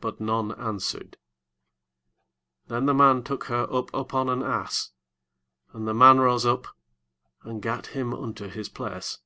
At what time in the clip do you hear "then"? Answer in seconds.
2.66-2.86